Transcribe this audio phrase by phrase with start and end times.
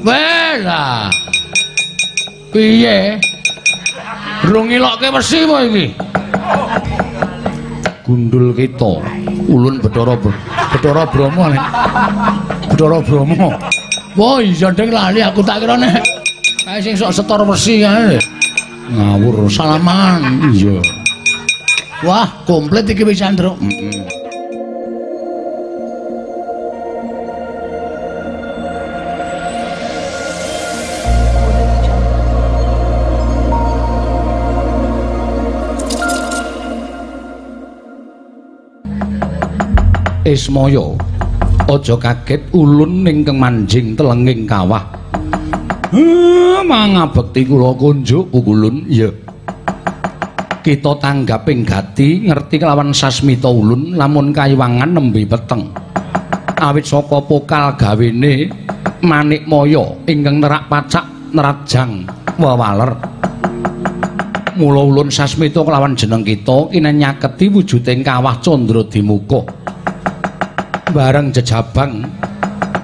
[0.00, 1.12] Wes ah.
[2.48, 3.20] Piye?
[4.48, 5.86] Rung ngilokke wesi apa iki?
[8.08, 9.04] Gundul kita.
[9.52, 11.46] Ulun Bathara Bathara Brahma.
[12.72, 13.48] Bathara Brahma.
[14.16, 16.04] Wah, iya ding lali aku tak kira nek
[16.68, 18.16] kae sing sok setor wesi kae.
[18.92, 20.52] Ngawur salaman.
[20.52, 20.80] Iya.
[22.04, 23.56] Wah, komplit iki wis Andro.
[23.60, 24.21] Heeh.
[40.22, 40.94] Ismaya.
[41.66, 44.82] Aja kaget ulun ning kemanjing telenging kawah.
[46.62, 49.10] Mangabekti kula kunjuk pukulun ya
[50.62, 55.74] kita tanggaping gati ngerti kelawan sasmita ulun lamun kayiwangan nembe peteng.
[56.62, 58.46] Awit saka pokal gawene
[59.02, 61.02] manik moyo ingkang nerak pacak
[61.34, 62.06] nerajang
[62.38, 62.94] wawaler
[64.54, 69.61] mula ulun sasmita kelawan jeneng kita kinanyaketi wujuding kawah candra dimuka
[70.92, 72.04] bareng jejabang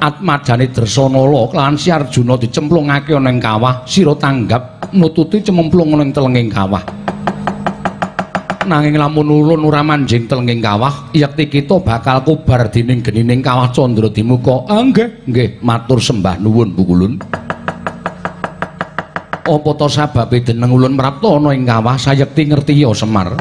[0.01, 6.11] atmadane Dresanala kelawan Si Arjuna dicemplungake ana ing kawah sira tanggap nututi cemplung ana ing
[6.17, 6.81] telenging kawah.
[8.69, 14.09] Nanging lamun ulun ora manjing telenging kawah yekti kita bakal kubar dening genining kawah Candra
[14.09, 17.17] Dimuka ah, nggih nggih matur sembah nuwun Bukulun
[19.49, 21.97] apa to sababe deneng ulun mrapta ana ing kawah?
[21.97, 23.33] Sayekti ngerti ya Semar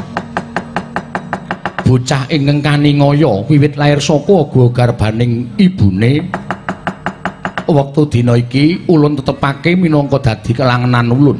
[1.88, 4.44] bocah ingkang kaningaya wiwit lair saka
[4.76, 6.28] garbaning ibune.
[7.68, 11.40] Wektu dina iki ulun tetepake minangka dadi kelangenan ulun.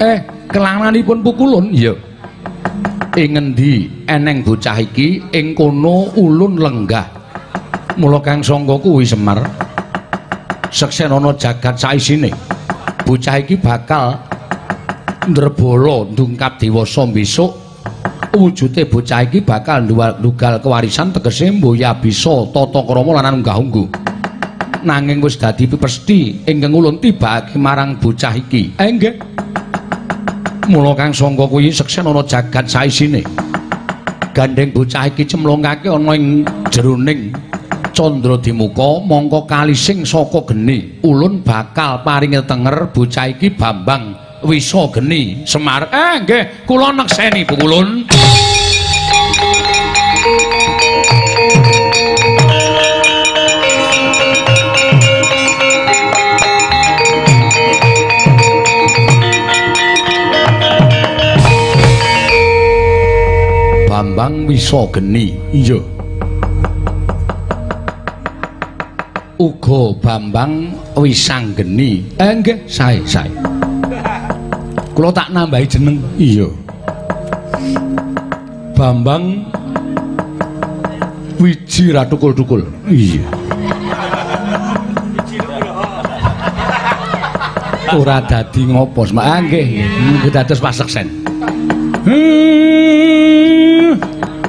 [0.00, 0.20] Eh
[0.52, 1.96] kelangenanipun pukulun iya.
[3.16, 5.24] Ing ngendi eneng bocah iki?
[5.32, 7.08] Ing kono ulun lenggah.
[7.96, 9.40] Mula kang sangka kuwi semar.
[10.68, 12.32] Seksenana jagat saisine.
[13.04, 14.16] Bocah iki bakal
[15.28, 17.67] ndrebala ndungkap dewasa besok
[18.38, 23.88] wujude bocah iki bakal ndugal kewarisan tegese mboya bisa tata krama lan unggah-ungguh.
[24.86, 28.78] Nanging wis dadi pepesti ingkang ulun tibake marang bocah iki.
[28.78, 29.14] Eh nggih.
[30.70, 33.26] Mula kang sangka kuwi seksenana jagat saisine.
[34.30, 37.34] Gandeng bocah iki cemlungake ana ing jeroning
[37.90, 45.42] Candra Dimuka mongko kalising saka geni ulun bakal paringi tenger bocah iki Bambang Wisa Geni
[45.46, 45.88] Semar.
[45.90, 48.06] Eh nggih, kula nekseni Bu Kulun.
[63.88, 65.34] Bambang Wisa Geni.
[65.50, 65.98] Iya.
[69.38, 72.02] Uga Bambang Wisanggeni.
[72.18, 73.47] Eh nggih, sae sae.
[74.98, 76.02] Kula tak nambahi jeneng.
[76.18, 76.50] Iya.
[78.74, 79.46] Bambang
[81.38, 82.66] Wiji Ratukul-tukul.
[82.90, 83.22] Iya.
[87.94, 89.22] Ora dadi ngopo, Mak.
[89.22, 91.06] Ah nggih, nggih dados paseksen.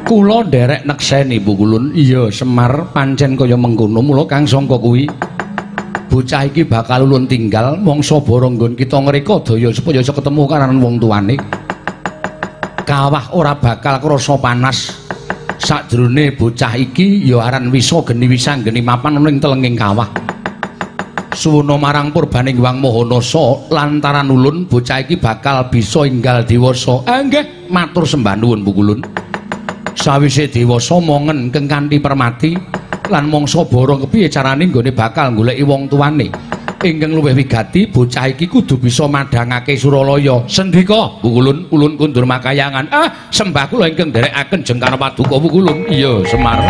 [0.02, 1.94] Kula nderek nekseni Bu Kulun.
[1.94, 4.02] Iya, Semar pancen kaya mengkono.
[4.02, 5.06] Mula Kang Sangka kuwi
[6.10, 10.98] bocah iki bakal ulun tinggal mongso boronggon kita ngreka daya supaya iso ketemu karan wong
[10.98, 11.38] tuane.
[12.84, 15.08] Kawah ora bakal krasa panas.
[15.60, 20.10] Sakjroné bocah iki ya aran wisa geni wisang geni mapan ning telenging kawah.
[21.30, 27.06] Suwuna marang purbaning Wang Mahanasa lantaran ulun bocah iki bakal bisa enggal dewasa.
[27.06, 29.00] Eh nggih, matur sembah nuwun Bu Kulun.
[29.94, 32.58] Sawise dewasa mongen keng kanthi permati
[33.10, 36.30] lan mangsa bara kepiye carane nggone bakal goleki wong tuane?
[36.80, 40.48] Ingkang luwih wigati bocah iki kudu bisa madhangake Suralaya.
[40.48, 42.88] Sendika bukulun ulun kundur makayangan.
[42.88, 46.64] Ah sembah kula ingkang nderekaken jengkar paduka bukulun iya Semar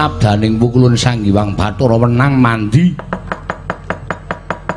[0.00, 2.96] sabdaning pukulun Sang Hyang Bathara menang mandi.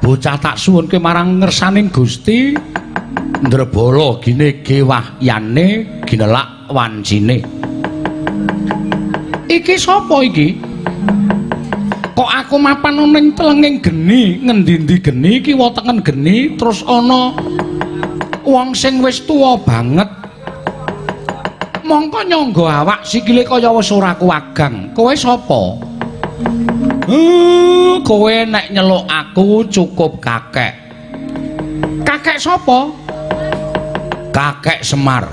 [0.03, 2.51] Bocah tak suwunke marang ngersaning Gusti
[3.39, 5.67] Ndrebala gine gewahyane
[6.03, 7.39] ginelak wancine.
[9.47, 10.59] Iki sapa iki?
[12.19, 17.31] Kok aku mapan ning telenging geni, ngendi-endi geni iki wetenge geni terus ana
[18.43, 20.22] wong sing wis tuwa banget
[21.83, 24.95] mongko nyangga awak sikile kaya wis ora kuwagang.
[24.95, 25.61] Kowe sapa?
[27.07, 30.73] Uh, kowe nek nyeluk aku cukup kakek.
[32.07, 32.89] Kakek sapa?
[34.31, 35.27] Kakek semar.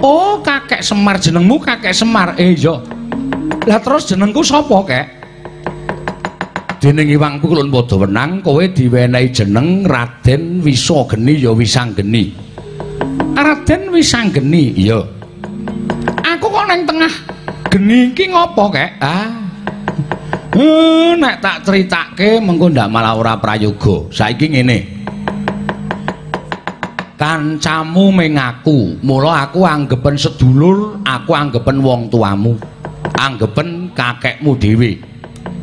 [0.00, 1.20] Oh kakek semar.
[1.20, 2.34] Jenengmu kakek semar?
[2.40, 2.80] Eh iya.
[3.68, 5.06] Lah terus jenengku sapa kek?
[6.82, 12.34] Dening Iwang Pukulun padha wenang kowe diwenehi jeneng Raden Wisageni ya Wisanggeni.
[13.38, 15.21] Raden Wisanggeni iya
[16.62, 17.14] kok nang tengah?
[17.74, 18.14] Geni.
[18.14, 19.02] Iki ngopo kek?
[19.02, 19.34] Ah.
[20.54, 24.06] Uh, nek tak critake mengko ndak malah ora prayoga.
[24.14, 24.78] Saiki ngene.
[27.18, 32.54] Kancamu mengaku mula aku anggepen sedulur aku anggepen wong tuamu.
[33.18, 35.02] Anggepen kakekmu dhewe.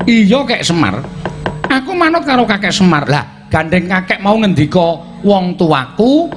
[0.04, 1.00] Iya kek Semar.
[1.70, 3.08] Aku manut karo kakek Semar.
[3.08, 6.28] Lah gandeng kakek mau ngendika wong tuaku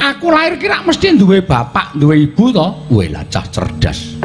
[0.00, 4.16] aku lahir kira mesti duwe bapak duwe ibu to weh cah cerdas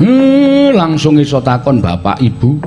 [0.00, 2.60] hmm, langsung iso takon bapak ibu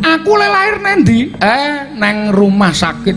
[0.00, 3.16] aku le lahir nendi eh neng rumah sakit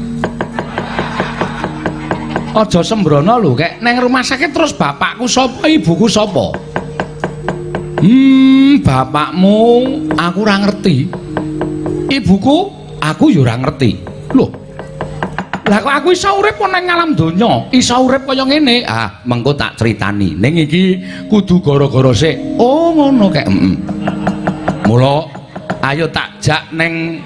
[2.53, 6.73] aja sembrono lho kek neng rumah sakit terus bapakku sapa ibuku sapa
[8.03, 9.55] Hmm, bapakmu
[10.19, 11.07] aku ora ngerti.
[12.11, 12.57] Ibuku
[12.99, 13.95] aku ya ora ngerti.
[14.35, 14.62] Loh.
[15.73, 17.65] Lah kok aku iso urip nang alam donya?
[17.73, 18.85] Iso urip kaya ngene?
[18.85, 20.37] Ah, mengko tak critani.
[20.37, 22.37] Ning iki kudu gara-gara sik.
[22.61, 23.49] Oh, ngono kek.
[23.49, 23.73] Heeh.
[24.85, 25.25] Mula
[25.81, 27.25] ayo tak jak ning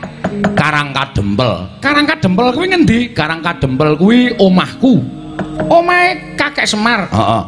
[0.55, 1.67] Karang Kadempel.
[1.83, 3.11] Karang Kadempel kuwi ngendi?
[3.11, 5.03] Karang Kadempel kuwi omahku.
[5.67, 7.11] Omahe Kakek Semar.
[7.11, 7.43] Heeh.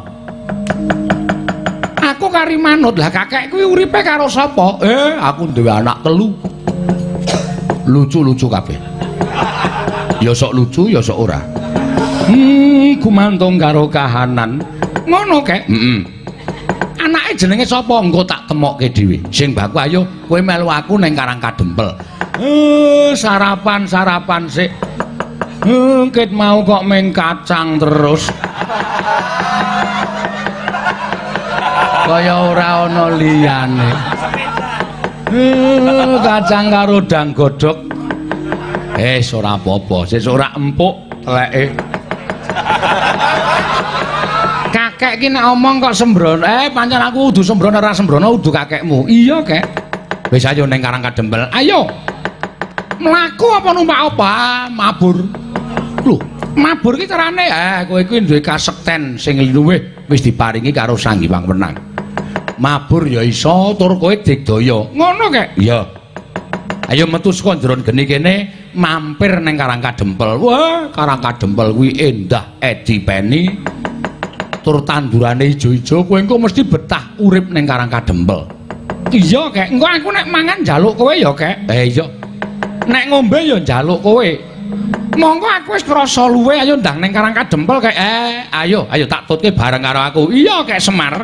[2.00, 6.36] aku kari manut lah kakek kuwi uripe karo sapa eh aku duwe anak telu
[7.88, 8.76] lucu-lucu kabeh
[10.20, 11.40] ya sok lucu ya sok ora?
[12.28, 14.60] Hmm gumantung karo kahanan.
[15.08, 15.66] Ngono kek.
[15.66, 16.20] Heeh
[17.00, 17.98] anake jenenge sapa?
[17.98, 19.18] Engko tak temokke dhewe.
[19.32, 21.96] Sing baku ayo kowe melu aku ning karang kadempel.
[22.38, 24.70] Eh sarapan sarapan sik
[25.60, 28.32] Ngkit mau kok meng kacang terus.
[32.08, 33.90] kaya ora ana liyane.
[35.30, 37.89] Uh, kacang karo dang godhog.
[39.00, 41.72] Eh, ora apa-apa, sik ora empuk teleke.
[44.76, 49.08] Kakek ki nek omong kok sembrono, eh pancen aku kudu sembrono ora sembrono kudu kakekmu.
[49.08, 49.64] Iya, Kek.
[50.28, 51.48] Wis ayo ning Karang Kadempel.
[51.48, 51.88] Ayo.
[53.00, 54.32] Mlaku apa numpak apa?
[54.68, 55.24] Mabur.
[56.04, 56.20] Lho,
[56.52, 59.80] mabur ki carane eh kowe kuwi duwe kasekten sing luwih
[60.12, 61.76] wis diparingi karo Sang Hyang Wenang.
[62.60, 65.88] mabur ya iso tur kowe digdaya ngono kek iya
[66.92, 68.34] ayo metu saka jero geni kene
[68.74, 73.50] mampir ning Karang Kadempel wah Karang Kadempel kuwi endah edi peni
[74.60, 78.60] tur tandurane ijo-ijo kowe engko mesti betah urip ning Karang Kadempel
[79.10, 79.68] iya kek.
[79.74, 81.66] Engko aku nek mangan njaluk kowe ya kek.
[81.66, 82.06] Eh iya.
[82.86, 84.28] Nek ngombe ya njaluk kowe.
[85.18, 87.94] Monggo aku wis krasa luwe ayo ndang ning Karang Kadempel kek.
[87.94, 90.22] Eh ayo ayo tak tutke bareng karo aku.
[90.30, 91.18] Iya kek Semar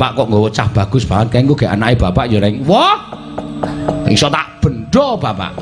[0.00, 2.64] bapak kok nggawa cah bagus banget kae engko ge anake bapak ya reng.
[2.64, 2.96] Wah.
[4.08, 5.52] Iso tak bendo bapak.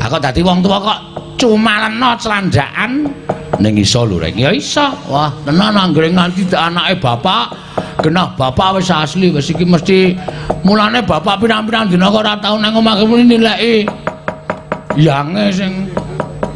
[0.00, 0.98] Aku dadi wong tuwa kok
[1.36, 3.04] cumaleno celandakan
[3.60, 4.40] ning iso lho reng.
[4.40, 4.88] Ya iso.
[5.12, 7.52] Wah, tenan anggere nganti anake bapak
[8.00, 10.16] genah bapak wis asli wis iki mesti
[10.64, 13.84] mulane bapak pirang-pirang dina kok ora tau nang omah kene nileki
[14.96, 15.92] yange sing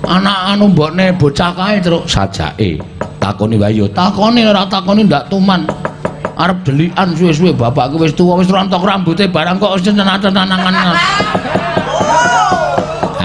[0.08, 2.80] anak anu mbokne bocah kae terus sajake
[3.20, 5.64] takoni wae yo takoni ora takoni ndak tuman
[6.38, 10.95] arep delikan suwe-suwe bapakku wis tuwa wis rontok rambuté barang kok wis tenan-tenanangan.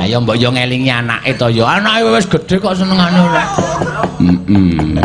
[0.04, 1.64] Ayo mbok yo ngelingi anake to yo.
[1.64, 3.46] Anake wis gedhe kok senengane ora.
[4.20, 5.00] Heeh.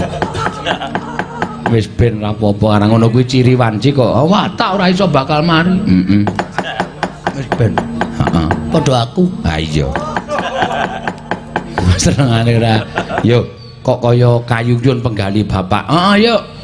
[1.71, 4.11] Wis ben ora apa-apa arang ngono kuwi ciri wanci kok.
[4.27, 5.71] Wah, tak ora iso bakal mari.
[5.87, 6.25] Heeh.
[7.37, 7.79] Wis ben.
[8.19, 8.49] Heeh.
[8.75, 9.31] Padha aku.
[9.47, 9.87] Ha iya.
[11.95, 12.75] Senengane ora.
[13.23, 13.47] Yo,
[13.87, 15.87] kok kaya kayuyun penggali bapak.
[15.87, 16.58] Heeh, yuk.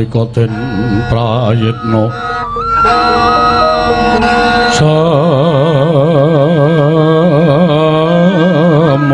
[0.00, 0.50] Semarika den
[1.10, 2.04] prayitna.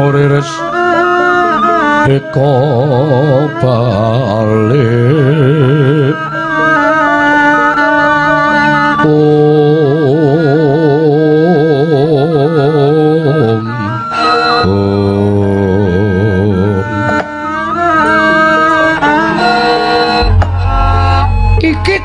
[0.07, 0.51] Samuriris
[2.09, 2.55] eka
[3.63, 4.57] balik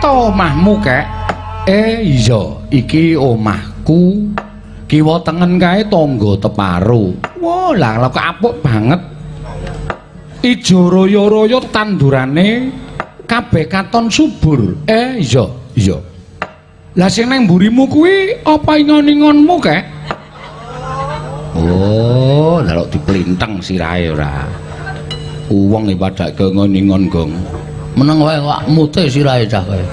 [0.10, 1.06] omahmu kek.
[1.70, 2.42] Eh iya.
[2.74, 4.34] Iki omahku.
[4.92, 9.00] Kiwa tengen kae tangga teparo wah lah kok apuk banget.
[10.44, 12.68] Ijo raya-raya tandurane
[13.24, 14.84] kabeh katon subur.
[14.84, 15.48] Eh iya
[15.80, 15.96] iya.
[17.00, 19.84] Lah sing nang mburimu kuwi apa ingon-ingonmu kek?
[21.56, 24.44] Oh lah kok diplinteng sirahe ora?
[25.48, 27.32] Uwong e padake ngon-ingon gong
[27.96, 29.84] meneng wae awakmu te sirahe cah kowe.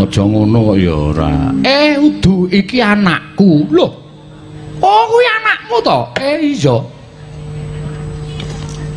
[0.00, 1.30] Aja ngono kok ya ora.
[1.64, 3.68] Eh udu iki anakku.
[3.72, 3.88] Lho
[4.80, 5.98] oh kuwi anakmu to?
[6.20, 6.76] Eh iya.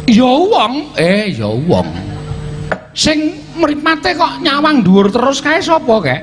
[0.07, 0.73] Ya wong.
[0.99, 1.87] Eh ya wong.
[2.93, 6.21] Sing mripate kok nyawang dhuwur terus kae sapa kek?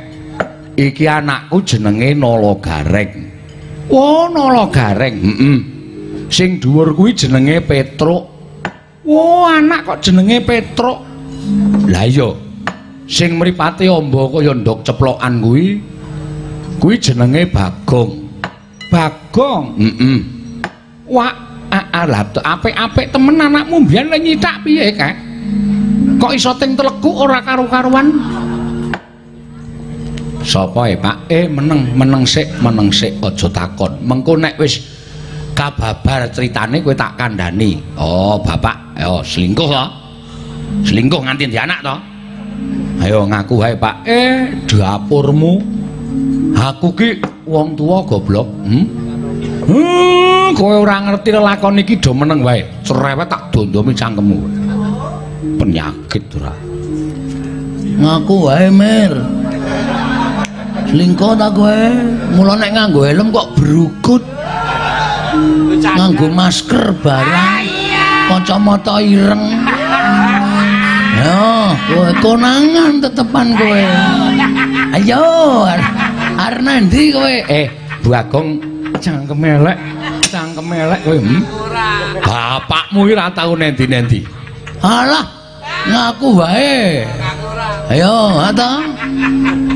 [0.78, 3.12] Iki anakku jenenge Nala Gareng.
[3.90, 5.58] Oh Nala Gareng heeh.
[6.30, 8.25] Sing dhuwur kuwi jenenge Petruk.
[9.04, 11.10] Oh anak kok jenenge Petruk
[11.90, 12.30] lah iya
[13.11, 15.82] sing mripate amba kaya ndok ceplokan kuwi
[16.80, 18.11] kuwi jenenge Bagong.
[18.88, 19.76] Bagong.
[19.76, 20.18] Heeh.
[21.11, 21.30] Wah,
[21.70, 25.14] alah apik-apik temen anakmu mbiyen lek nyithak piye, Kak?
[26.18, 28.11] Kok iso ting telekuk ora karo-karuan?
[30.40, 31.16] Sapa e, Pak?
[31.28, 34.00] Eh, meneng, meneng sik, meneng sik aja takon.
[34.00, 34.80] Mengko nek wis
[35.52, 37.76] kababar critane kowe tak kandhani.
[38.00, 40.00] Oh, Bapak, oh selingkuh to?
[40.87, 41.97] Selingkuh nganti ndi anak to?
[43.00, 44.05] Ayo ngaku wae, Pak.
[44.05, 45.81] Eh, dapurmu.
[46.53, 48.49] Aku ki wong tuwa goblok.
[48.67, 48.85] Hmm?
[49.65, 52.61] Hmm, kowe ora ngerti lakon iki do meneng wae.
[52.85, 54.39] Cerewet tak dondomi cangkemmu.
[55.57, 56.53] Penyakit ora.
[58.00, 59.15] Ngaku wae, Mir.
[60.91, 61.81] Selingkuh ta kowe?
[62.37, 64.25] Mula nek nganggo helm kok brukut.
[65.81, 67.65] Nganggo masker barang.
[68.29, 69.70] Kacamata ireng.
[71.21, 73.83] Yo, kowe konangan tetepan kowe.
[74.97, 75.25] Ayo,
[76.41, 77.35] arep ndi kowe?
[77.45, 77.69] Eh,
[78.00, 78.57] Bu Agung
[78.97, 79.77] cangkem elek,
[80.33, 81.19] cangkem elek kowe.
[81.21, 81.43] Hmm?
[82.25, 84.25] Bapakmu iki ora tau nendi-nendi.
[84.81, 85.27] Alah,
[85.89, 87.05] ngaku wae.
[87.93, 88.81] Ayo, ata.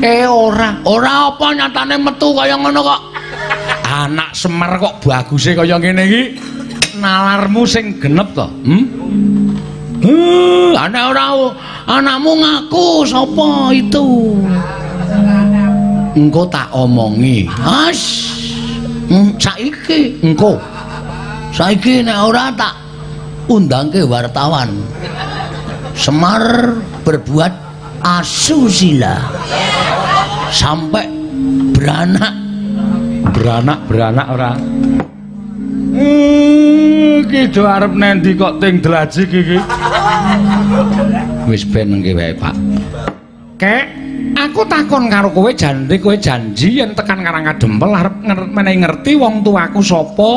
[0.01, 3.01] Eh ora, Ora apa nyatane metu kaya ngono kok.
[3.85, 6.23] anak Semar kok baguse kaya ngene iki.
[6.99, 8.47] Nalarmu sing genep to.
[8.65, 8.83] Hmm?
[10.05, 11.33] Heh, ana ora
[11.89, 14.37] anakmu ngaku sapa itu?
[16.13, 17.49] Engko tak omongi.
[17.57, 18.29] As.
[19.05, 20.57] Hmm, saiki Engko
[21.53, 22.77] saiki nek ora tak
[23.49, 24.69] undangke wartawan.
[25.97, 27.53] Semar berbuat
[28.05, 29.17] asusila.
[30.53, 31.09] Sampai
[31.73, 32.33] beranak
[33.33, 34.51] beranak-beranak ora.
[35.95, 36.64] Hmm,
[37.23, 39.57] iki do arep nendi kok ting drajik iki.
[41.47, 42.55] Wis ben nggih wae, Pak.
[43.55, 43.85] Kek,
[44.35, 48.15] aku takon karo kowe janji kowe janji yen tekan Karang Kadempel arep
[48.51, 50.31] menehi ngerti wong tuaku sapa,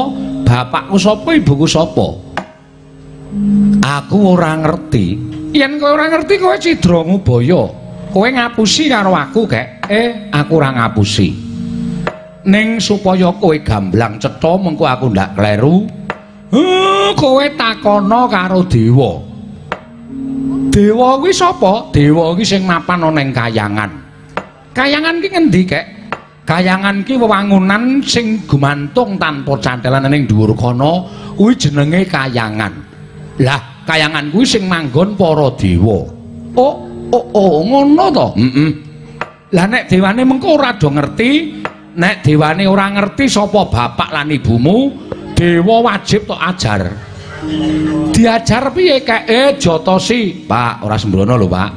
[0.47, 2.09] bapakku sapa, ibuku sapa.
[3.83, 5.07] Aku ora ngerti.
[5.57, 7.63] Yen kowe ora ngerti kowe cidra ngubaya.
[8.09, 9.91] Kowe ngapusi karo aku, Kek.
[9.91, 11.49] Eh, aku ora ngapusi.
[12.49, 15.85] ning supaya kowe gamblang cetha mengko aku ndak kleru
[16.53, 19.21] uh, kowe takono karo dewa.
[20.69, 21.91] Dewa kuwi sapa?
[21.91, 23.91] Dewa kuwi sing mapan ana ning kayangan.
[24.77, 25.87] Kayangan ki ngendi kek?
[26.47, 32.73] Kayangan ki wewangunan sing gumantung tanpa cantelan ning dhuwur kono kuwi jenenge kayangan.
[33.43, 35.99] Lah kayangan kuwi sing manggon para dewa.
[36.55, 36.75] Oh
[37.13, 38.29] oh oh ngono to?
[38.39, 38.89] Heeh
[39.49, 41.31] lah nek dewane mengko ora do ngerti
[41.97, 44.93] nek dewane ora ngerti sapa bapak lan ibumu
[45.39, 46.91] dewa wajib tok ajar.
[48.11, 51.71] Diajar piye kek eh jotosi pak ora sembrono lho pak.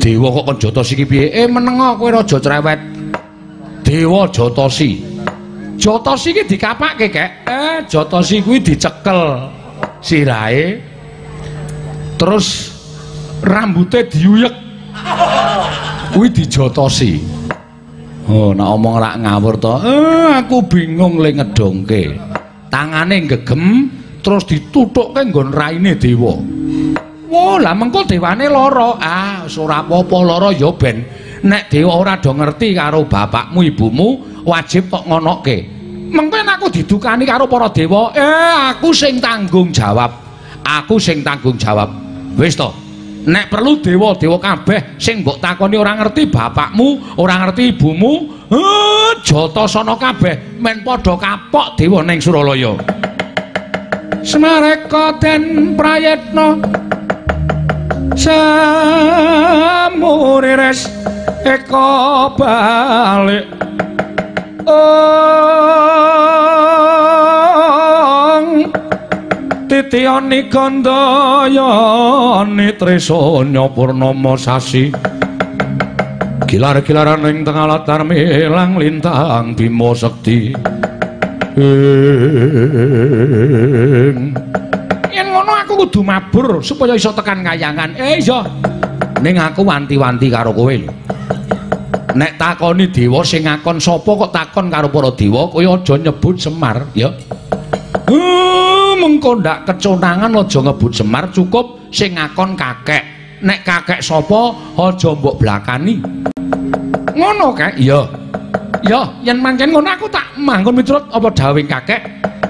[0.00, 1.26] Dewa kok kon jotosi ki piye?
[1.28, 2.80] Eh menengo kowe aja cerewet.
[3.84, 5.04] Dewa jotosi
[5.76, 9.52] jotosi ki dikapake kek eh jotosi kuwi dicekel
[10.00, 10.80] sirahe.
[12.16, 12.72] Terus
[13.44, 14.54] rambute diuyek.
[16.16, 17.38] Kuwi dijotosi
[18.28, 19.72] Oh, nak omong rak ngawur to.
[19.88, 22.27] Eh, aku bingung le ngedongke.
[22.68, 23.88] Tangane gegem
[24.20, 26.36] terus ditutukke nggon raine dewa.
[27.28, 28.96] Wah, lah mengko dewane lara.
[29.00, 31.04] Ah, ora apa-apa lara ya ben
[31.44, 34.08] nek dewa ora do ngerti karo bapakmu ibumu,
[34.44, 35.56] wajib tok ngonoke.
[36.08, 40.08] Mengko aku didukani karo para dewa, eh aku sing tanggung jawab.
[40.64, 41.88] Aku sing tanggung jawab.
[42.36, 42.87] Wis to.
[43.26, 48.12] Nek perlu dewa-dewa kabeh sing mbok takoni ora ngerti bapakmu, ora ngerti ibumu,
[48.52, 52.78] eh Jatasana kabeh men padha kapok dewa ning Suralaya.
[54.22, 56.60] Smareka den prayetna
[59.38, 59.88] samurires
[61.46, 63.46] eka balik
[64.68, 66.27] ong
[69.88, 71.96] titiani gandayani
[72.76, 74.92] trisanya purnama sasi.
[76.44, 80.52] Gilar-gilaran ing tengah latar milang lintang bima sekti.
[81.56, 81.66] Ing.
[85.08, 87.96] Yen ngono aku kudu mabur supaya iso tekan kayangan.
[87.96, 88.44] Eh iya
[89.24, 90.78] ning aku wanti-wanti karo kowe
[92.14, 96.86] nek takoni dewa sing ngakon sapa kok takon karo para dewa kowe aja nyebut Semar
[96.94, 97.10] ya
[98.98, 103.02] mengko ndak keconangan aja ngebut Semar cukup sing ngakon kakek.
[103.38, 106.02] Nek kakek sapa aja mbok blakani.
[107.14, 107.78] Ngono kek?
[107.78, 108.02] Iya.
[108.82, 112.02] Iya yen mangken ngono aku tak manggon miturut apa dawing kakek.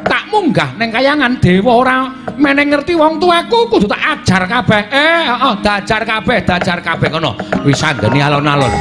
[0.08, 4.82] Tak munggah ning kayangan dewa ora meneng ngerti wong tuaku kudu tak ajar kabeh.
[4.88, 8.72] Eh heeh dajar kabeh dajar kabeh kono wis anggeni alon-alon.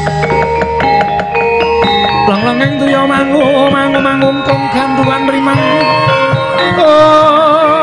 [2.27, 5.60] Lang-langeng triya mangu mangu mangum kong ganduan mrimang
[6.60, 7.77] 啊。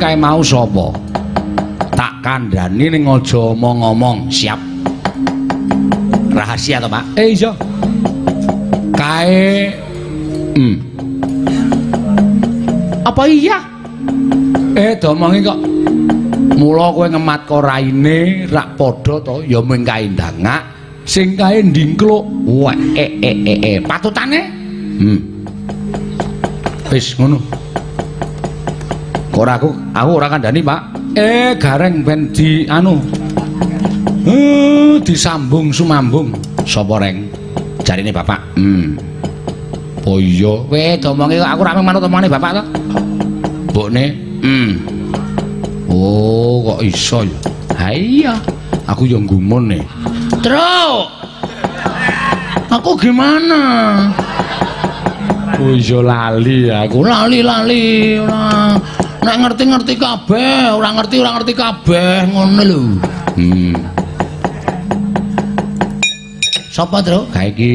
[0.00, 0.96] Kae mau sapa?
[1.92, 4.56] Tak kandhani ning aja omong-omong, siap.
[6.32, 7.04] Rahasia to, Pak?
[7.20, 7.52] Eh iya.
[8.96, 9.68] Kae
[10.50, 10.76] Hmm.
[13.06, 13.58] Apa iya?
[14.76, 15.58] Eh, domongi kok.
[16.60, 20.60] Mula kowe ngemat kok raine rak padha to, ya mung kae ndangak,
[21.08, 22.26] sing kae ndingkluk.
[22.44, 24.40] Wah, eh eh eh eh, patutane?
[25.00, 25.20] Hmm.
[26.92, 27.69] Wis ngono.
[29.40, 30.80] Ora aku, aku ora kandhani, Pak.
[31.16, 33.00] Eh, gareng ben di anu.
[34.28, 36.36] Eh, disambung sumambung.
[36.68, 37.24] Sapa reng?
[37.80, 38.36] Jarine Bapak.
[38.60, 39.00] Hmm.
[40.04, 42.62] Oh iya, domongi kok aku ra manut omongane Bapak to.
[43.72, 44.04] Mbokne,
[44.44, 44.70] hmm.
[45.88, 47.38] Oh, kok iso ya?
[47.80, 48.36] Ha iya.
[48.92, 49.84] Aku yo gumun nih.
[50.44, 51.08] Truk.
[52.68, 53.60] Aku gimana?
[55.56, 57.08] Oh iya lali aku.
[57.08, 58.76] Lali-lali ora.
[59.20, 62.80] Nek ngerti-ngerti kabeh, ora ngerti ora ngerti kabeh ngono lho.
[63.36, 63.76] Hmm.
[66.72, 67.28] Sapa, Truk?
[67.28, 67.72] Kae iki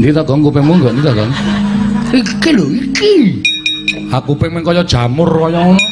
[0.00, 0.40] Ndi to, Gong?
[0.40, 1.32] Kupingmu nggo ndi to, Gong?
[2.16, 3.14] Iki lho, iki.
[4.08, 5.82] Aku pengen kaya jamur kaya ngono.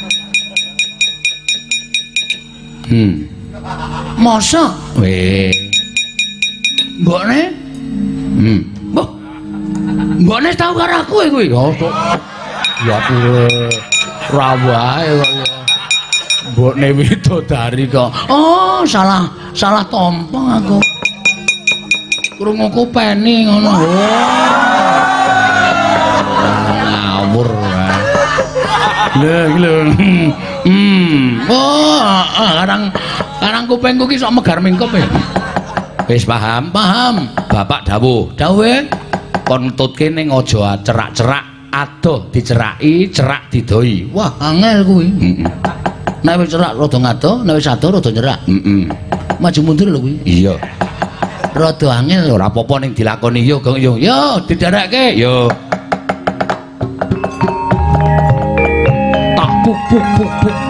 [2.89, 3.29] Hmm.
[4.17, 5.53] Masa Weh.
[7.05, 7.53] mbokne?
[8.41, 8.59] Hmm.
[8.89, 9.09] Mbok.
[10.25, 11.53] Mbokne tau karo aku kuwi.
[11.53, 11.87] Ya to.
[12.89, 13.45] Ya pure
[14.29, 15.45] rawae kok ya.
[16.53, 18.09] Mbokne widodari kok.
[18.29, 20.77] Oh, salah salah tompong aku.
[22.39, 23.73] Krunguku peni ngono.
[26.79, 27.49] Ngawur.
[29.19, 29.75] Lha iki lho.
[30.63, 31.43] Hmm.
[31.49, 32.93] Oh, ah, kadang
[33.41, 35.03] kadang kupingku ki sok megar mingkup e.
[36.09, 36.73] Wis paham?
[36.73, 37.29] Paham?
[37.49, 38.71] Bapak dawuh, Dawe
[39.45, 44.09] kon nututke ning aja cerak-cerak, adoh diceraki, cerak didoi.
[44.13, 45.07] Wah, angel kuwi.
[45.09, 45.49] Heeh.
[46.19, 48.39] Nek wis cerak rada ngado, nek wis ado rada nyerak.
[48.45, 48.83] Heeh.
[49.39, 50.13] Maju mundur lho kuwi.
[50.27, 50.55] Iya.
[51.55, 52.29] Rada angel.
[52.35, 53.95] Ora apa-apa ning dilakoni yo, Gong yo.
[53.97, 55.15] Yo, didarakke.
[55.15, 55.47] Yo.
[59.33, 60.68] Tak puk puk puk puk.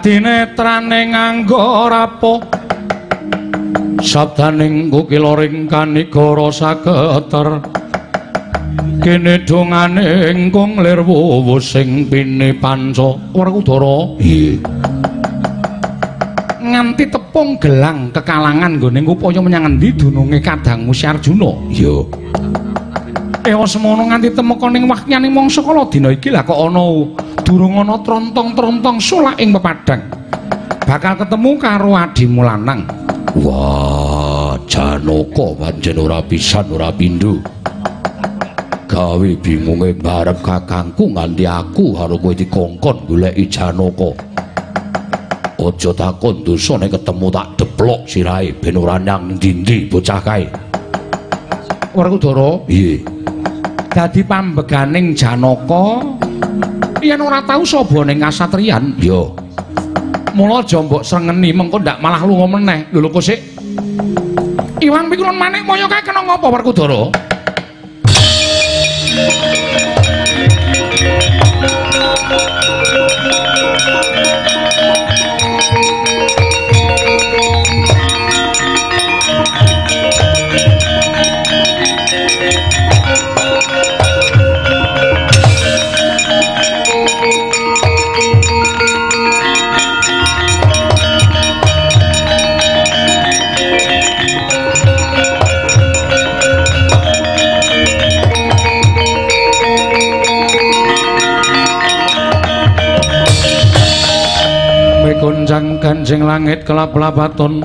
[0.00, 2.40] Kadinetrane nganggo rapo
[4.00, 7.60] sabdaning kukiloring kanigara sageter.
[9.04, 14.16] Kene dongane ingkung lir wuwu sing pine panca werkudara.
[16.64, 22.08] Nganti tepung gelang kekalangan nggone upaya menyang endi dununge kadangmu si Arjuna Yo.
[23.44, 26.84] Ewa semono nganti temeka ning wakyaning mangsa kala dina iki lah kok ana
[27.50, 30.06] durung ana trontong-trontong sulak ing pepadang.
[30.86, 32.86] Bakal ketemu karo adimu lanang.
[33.42, 37.42] Wah, Janaka pancen ora pisan ora pindho.
[38.86, 44.14] Gawe bingunge barep kakangku nganti aku karo kowe dikongkon goleki Janaka.
[45.58, 50.46] Aja takon dosane ketemu tak deplok sirahe ben ora nyang ndi-ndi bocah kae.
[51.90, 53.02] Werkudara Piye?
[53.90, 55.98] dadi pambeganing Janaka
[57.02, 59.34] yen ora tau saba ning kasatriyan, Yo.
[60.34, 62.86] mula aja mbok srengeni mengko ndak malah lunga meneh.
[62.94, 63.40] Lho kok sik.
[64.80, 67.12] Iwang Pikulun Manik moyo kae kena ngapa Werkudara?
[105.80, 107.64] Ganjing langit kelap-lapaton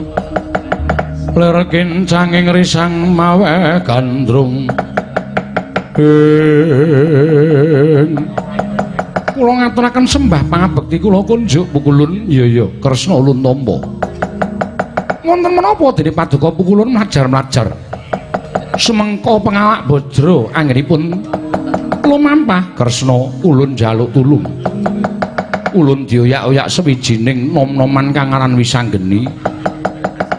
[1.36, 4.72] lir kincanging risang mawe gandrung.
[6.00, 8.16] Ing.
[9.36, 13.84] Kula ngaturaken sembah pangabekti kula kunjuk pukulun iya iya kresna ulun tampa
[15.28, 17.76] wonten menapa dene paduka pukulun mlajar-mlajar
[18.80, 21.20] semengko pengawak bojro anggenipun
[22.08, 24.48] lumampah kresna ulun jaluk tulung
[25.76, 29.28] ulun dioyak-oyak sewijining nom-noman kang aran wisanggeni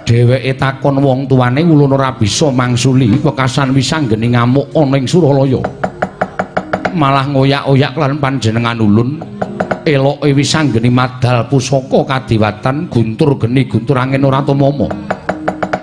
[0.08, 5.60] dheweke takon wong tuane ulun ora bisa mangsuli wekasan wisanggeni ngamuk ana ing Suralaya
[6.96, 9.20] malah ngoyak-oyak lan panjenengan ulun
[9.84, 14.88] eloke wisanggeni madal pusaka kadiwatan guntur geni guntur angin ora tumama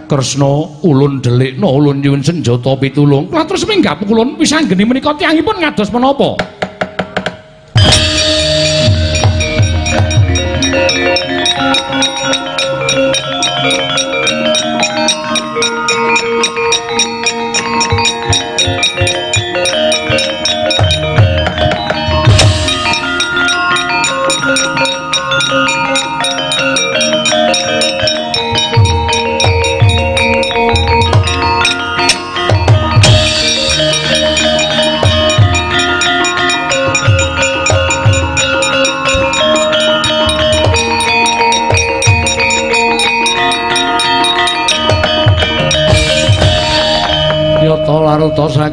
[0.04, 3.32] Kresna ulun delikna ulun nyuwun senjata pitulung.
[3.32, 6.38] Kula terus minggah pukulun wisanggeni menika tiyangipun ngados menapa?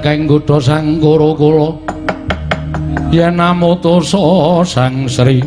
[0.00, 1.76] Saking kutha sang kula.
[3.12, 5.44] Yen namutusa sang Sri.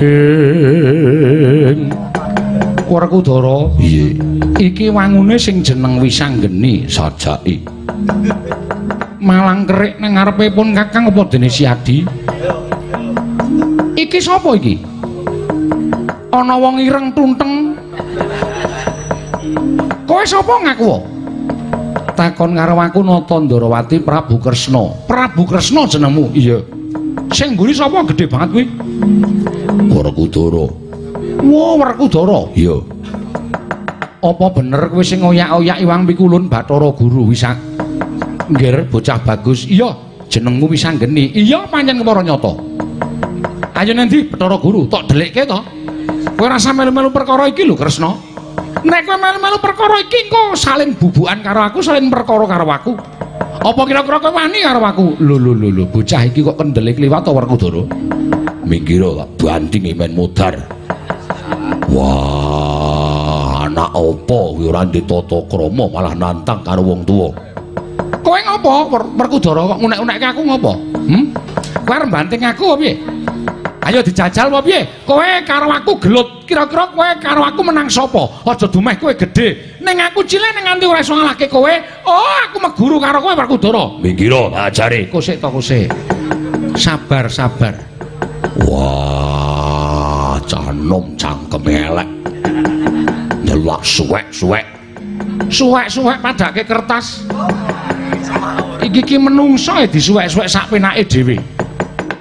[0.00, 1.92] Ing
[2.88, 4.16] Werkudara Piye?
[4.56, 7.60] iki wangune sing jeneng Wisanggeni Sajaki.
[9.20, 12.04] malang kerik nang ngarepipun Kakang apa dene Siadi
[13.96, 14.80] iki sapa iki?
[16.32, 17.76] Ana wong ireng tunteng.
[20.08, 21.13] Kowe sapa ngaku
[22.14, 24.94] takon karo aku Nata Ndarawati Prabu Kresna.
[25.10, 26.30] Prabu Kresna jenengmu?
[26.32, 26.62] Iya.
[27.34, 28.06] Sing mburi sapa?
[28.08, 28.64] Gedhe banget kuwi.
[29.90, 30.66] Werkudara.
[31.44, 32.78] wo Werkudara Iya.
[34.24, 37.60] apa bener kowe sing oyak-oyak Iwang Pikulun Bathara Guru Wisang
[38.48, 39.68] Nggir bocah bagus.
[39.68, 39.92] Iya
[40.32, 42.52] jenengmu Wisanggeni iya pancen kepara nyata.
[43.76, 45.60] Ayo nendi Bathara Guru tok delikke to?
[46.40, 48.16] Kowe rasa melu-melu perkara iki lho Kresna
[48.84, 52.92] nek kowe melu-melu perkara iki engko saling bubukan karo aku saling perkara karo aku
[53.64, 57.24] apa kira-kira kowe wani karo aku lho lho lho lho bocah iki kok kendele kliwat
[57.24, 57.82] to Werkudara
[58.64, 60.56] Minggiro tak banting men mudar.
[61.92, 67.28] Wah, anak apa kuwi ora ditata krama malah nantang karo wong tuwa.
[68.24, 68.88] Kowe ngopo?
[68.88, 70.72] Wer- Werkudara kok ngunek-unekke aku ngopo?
[70.96, 71.24] Hm?
[71.84, 72.92] Kowe banting aku apa piye?
[73.84, 75.04] Ayo dijajal apa piye?
[75.04, 76.48] Kowe karo aku gelut.
[76.48, 78.40] Kira-kira kowe karo aku menang sapa?
[78.48, 79.76] Aja dumeh kowe gedhe.
[79.84, 81.68] Ning aku cilik ning nganti ora iso ngalahke kowe.
[82.08, 84.00] Oh, aku meguru karo kowe Werkudara.
[84.00, 85.12] Minggiro tak ajari.
[85.12, 85.92] Kosek to kosek.
[86.80, 87.76] Sabar, sabar.
[88.64, 92.08] Wah, canom cangkem elek.
[93.44, 94.64] Nyelak suwek-suwek.
[95.52, 97.28] Suwek-suwek padake kertas.
[98.80, 101.36] Iki ki menungso e disuwek-suwek sak penake dhewe.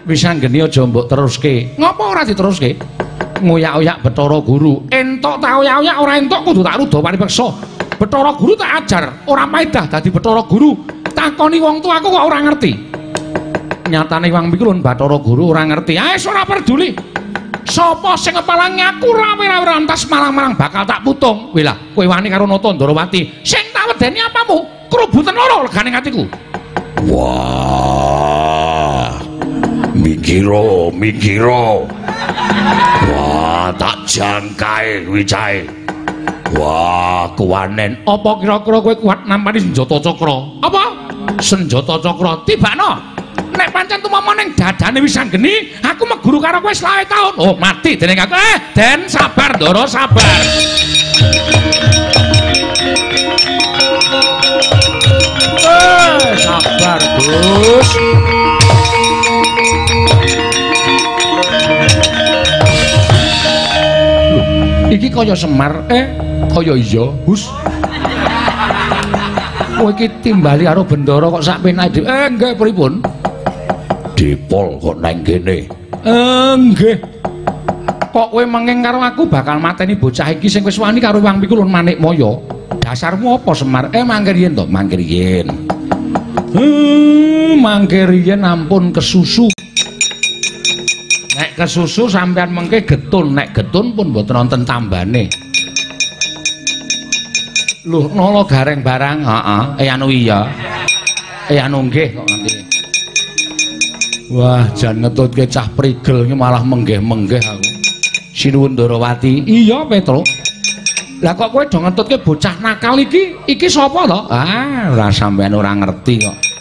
[0.03, 1.79] Wis anggeni aja mbok teruske.
[1.79, 2.75] Ngopo ora diteruske?
[3.39, 4.83] Ngoyak-oyak Bathara Guru.
[4.91, 7.47] Entuk ta oyak-oyak ora entuk kudu tak rudha paripeksa.
[7.95, 10.75] Bathara Guru tak ajar, ora paedah dadi Bathara Guru.
[11.07, 12.71] Takoni wong tuaku kok ora ngerti.
[13.87, 15.95] Nyatane Wang Mikulun Bathara Guru ora ngerti.
[15.95, 16.91] Ah, wis ora peduli.
[17.63, 21.55] Sapa sing ngepalangi aku rawe-rawe rantas malang-malang bakal tak putung.
[21.55, 23.39] Wih lah, kowe wani karo Nata Ndarawati.
[23.39, 24.67] Sing tak wedeni apamu?
[24.91, 26.27] Kerubutan loro legane atiku.
[27.07, 28.22] Wah.
[30.03, 31.87] Minggiro, minggiro.
[33.07, 35.63] Wah, tak jangkae kuwi cahe.
[36.59, 38.03] Wah, kuwanen.
[38.03, 40.59] Apa kira-kira kowe kuat nampani senjata cakra?
[40.59, 40.83] Apa?
[41.39, 42.99] Senjata cakra tibakno.
[43.55, 47.33] Nek pancen tumama ning dadane wis anggeni, aku meguru karo kowe selawe taun.
[47.39, 48.35] Oh, mati dening aku.
[48.35, 50.39] Eh, Den, sabar, Ndara, sabar.
[55.63, 58.42] Eh, sabar, Gus.
[65.03, 66.15] Iki kaya Semar, eh
[66.47, 67.51] kaya iya, Hus.
[69.75, 72.07] Kowe iki timbali karo bendara kok sak penake dhewe.
[72.07, 73.03] Eh, nggih pripun?
[74.15, 75.67] Dipol kok nang kene.
[76.07, 77.03] Eh, nggih.
[78.15, 81.67] Kok kowe menging karo aku bakal mateni bocah iki sing wis wani karo Wang Pikulun
[81.67, 82.39] Manik Maya.
[82.79, 83.91] Dasarmu apa Semar?
[83.91, 85.51] Eh, mangkir yen to, mangkir yen.
[86.55, 89.51] Hmm, mangkir yen ampun kesusu.
[91.43, 95.27] Nek kesusu sampean mengke getun nek getun pun mboten wonten tambane
[97.83, 99.63] Lho, nolo gareng barang, heeh.
[99.83, 100.47] Eh anu iya.
[101.51, 102.51] Eh anu nggih kok nanti.
[104.31, 107.67] Wah, jan ngetutke cah prigel iki malah menggeh-menggeh aku.
[108.31, 109.43] Sinuwun Darawati.
[109.43, 110.23] Iya, Petro.
[111.19, 113.35] Lah kok kowe do ngetutke bocah nakal iki?
[113.51, 114.19] Iki sapa to?
[114.31, 116.52] Ah, ora sampean ora ngerti kok.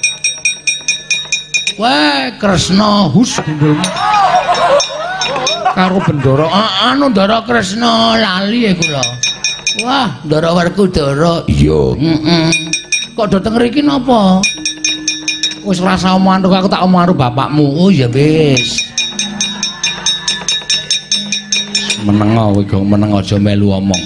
[1.81, 3.87] Wah, Kresna hus gundulmu.
[5.73, 9.01] Karo bendoro, ah, anu Ndara Kresna lali ya kula.
[9.81, 11.49] Wah, Ndara Werkudara.
[11.49, 11.97] Iya.
[11.97, 12.49] Heeh.
[13.17, 14.45] Kok do teng mriki napa?
[15.65, 17.65] Wis rasa omongan karo aku tak karo bapakmu.
[17.81, 18.85] Oh ya wis.
[22.05, 24.03] Menengo kowe go meneng aja melu omong.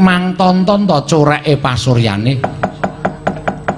[0.00, 2.40] Mang tonton to coreke pasuryane.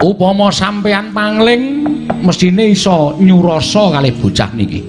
[0.04, 4.80] Upama sampean pangling mestine iso nyurasa kali bocah niki.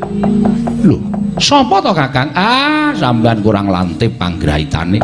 [0.84, 0.98] Lho,
[1.40, 2.32] sapa to Kakang?
[2.36, 5.00] Ah, sampean kurang lantip panggrahitane.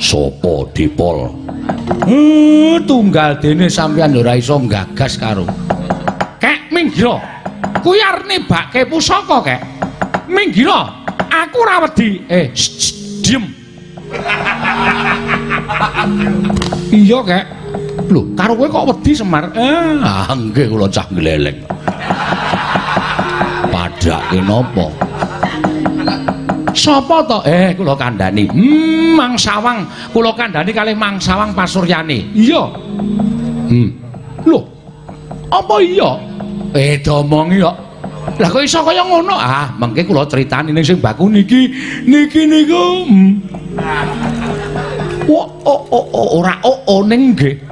[0.00, 1.30] Sopo Dipol?
[2.02, 5.46] Uh, tunggal dene sampeyan ora iso gagas karo.
[6.42, 7.22] Kek Minggiro.
[7.82, 9.60] Kuwi arep nebake pusaka, Kek.
[10.26, 12.18] Minggiro, aku ora wedi.
[12.26, 12.50] Eh,
[13.22, 13.46] diem.
[16.98, 17.61] iya, Kek.
[18.12, 19.52] Lho, karo kowe kok wedi Semar?
[19.56, 21.58] Eh, Ah, nggih kula cah gleleng.
[23.72, 24.86] Padake napa?
[26.72, 27.38] sapa to?
[27.44, 28.48] Eh, kula kandhani.
[28.48, 32.32] Hmm, Mang Sawang, kula kandhani kalih Mang Sawang Pasuryane.
[32.32, 32.62] Iya.
[33.68, 33.88] Hmm.
[34.48, 34.60] Lho.
[35.52, 36.16] Apa iya?
[36.72, 37.76] Eh, domongi kok.
[38.40, 39.36] Lah kok iso kaya ngono?
[39.36, 41.68] Ah, mengke kula critani ning sing baku niki,
[42.08, 43.04] niki niku.
[43.04, 43.32] Hmm.
[45.28, 47.71] Oh, oh, oh, oh, ora oh, oh ning nggih.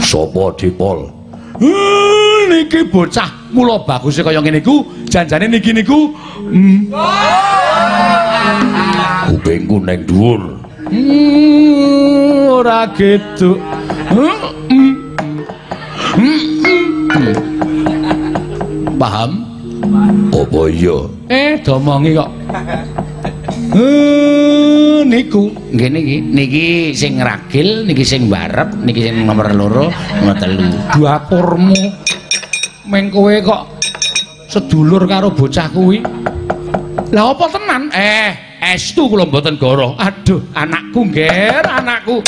[0.00, 1.10] Sopo Dipol?
[1.58, 6.14] Hmm, niki bocah mula baguse kaya ngene iku, janjane niki niku.
[6.48, 6.92] Hmm.
[9.28, 10.42] Kupingku ning dhuwur.
[10.88, 13.58] Hmm, ora gitu.
[18.98, 19.30] Paham?
[20.34, 20.98] Apa iya?
[21.30, 22.30] Eh, domongi kok.
[23.68, 30.36] Eh, niku, nggih niki, niki sing ragil, niki sing barep, niki sing nomor loro, nomor
[30.40, 30.72] telu.
[30.96, 31.76] Dapurmu.
[32.88, 33.84] Meng kowe kok
[34.48, 36.00] sedulur karo bocah kuwi.
[37.12, 37.92] Lah apa tenan?
[37.92, 38.32] Eh,
[38.72, 40.00] estu kula mboten goro.
[40.00, 42.24] Aduh, anakku ngger, anakku.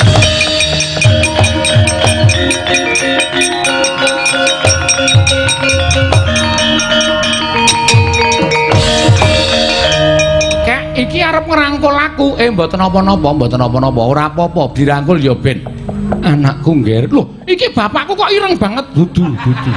[11.30, 12.26] Arep ngrangkul aku.
[12.36, 14.00] Eh mboten napa-napa, mboten napa-napa.
[14.02, 15.62] Ora apa-apa, dirangkul ya ben.
[16.20, 17.06] Anakku ngger.
[17.14, 18.82] Loh, iki bapakku kok ireng banget.
[18.92, 19.72] Dudu, dudu.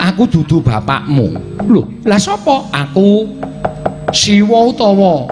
[0.00, 1.36] Aku dudu bapakmu.
[1.68, 2.66] Loh, lah sapa?
[2.72, 3.28] Aku
[4.16, 5.26] Siwa utawa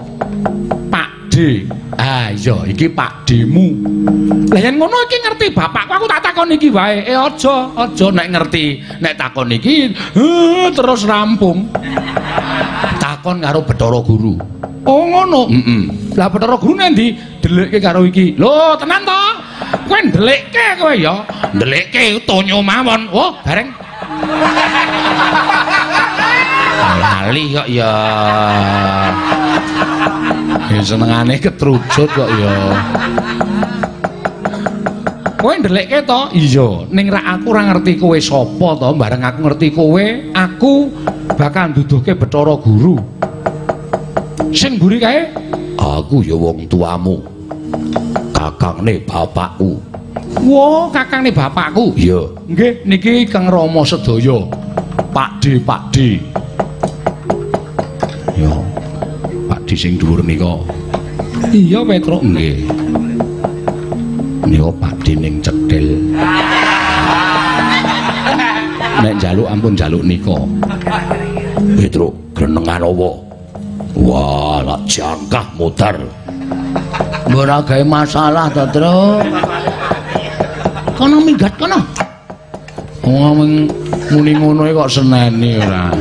[0.91, 1.63] Pak D.
[1.95, 3.71] Ah iya, iki Pak D-mu.
[4.51, 7.07] Lah yen ngono iki ngerti bapakku aku tak takon iki wae.
[7.07, 8.83] Eh aja, aja nek ngerti.
[8.99, 11.71] Nek takon iki eh, terus rampung.
[12.99, 14.35] Takon karo Bathara Guru.
[14.85, 15.49] Oh ngono.
[15.49, 15.81] Heeh.
[16.19, 17.15] Lah Bathara Guru endi?
[17.41, 18.35] Delikke karo iki.
[18.37, 19.21] Lho, tenan to?
[19.87, 21.25] Kowe ndelikke kowe ya.
[21.55, 23.07] Ndelikke tonyo mawon.
[23.09, 23.71] Oh, bareng.
[27.01, 27.93] Lali kok ya.
[30.65, 32.53] Ya senengane ketrujut kok ya.
[35.37, 36.33] Kowe ndelikke to?
[36.33, 40.89] Iya, ning rak aku ora ngerti kowe sapa to, bareng aku ngerti kowe, aku
[41.37, 42.97] bakal nduduhke Bathara Guru.
[44.49, 45.29] Sing mburi kae?
[45.77, 47.21] Aku ya wong tuamu.
[48.33, 49.77] Kakangne bapakku.
[50.41, 51.93] Wo, kakangne bapakku.
[51.93, 52.25] Iya.
[52.49, 54.49] Nggih, niki Kang Rama sedaya.
[55.13, 55.61] Pak D,
[59.75, 60.55] Pak D sing dhuwur nika.
[61.51, 62.23] Iya, Petro.
[62.23, 62.63] Nggih.
[64.47, 66.15] Nika Pak D ning cedhil.
[69.03, 70.37] Nek njaluk ampun njaluk nika.
[71.75, 73.09] Petro, grenengan apa?
[73.99, 75.99] Wah, lak jangkah mutar.
[77.35, 78.95] Ora gawe masalah to, Tru.
[80.95, 81.83] Kono minggat kono.
[83.03, 83.67] Wong
[84.07, 85.91] muni ngono kok seneni ora.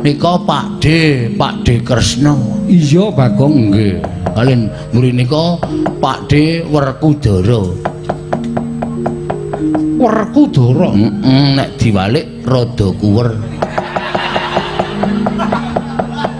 [0.00, 0.86] Nika Pak D,
[1.36, 2.32] Pak D Kresna.
[2.64, 4.00] Iya, Bagong nggih.
[4.32, 5.60] Kalian muri nika
[6.00, 7.60] Pak D Werkudara.
[10.00, 10.88] Werkudara?
[10.96, 13.28] Heeh, nek diwalik rada kuwer.